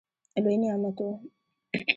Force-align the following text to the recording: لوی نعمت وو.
لوی 0.43 0.55
نعمت 0.61 0.97
وو. 1.05 1.09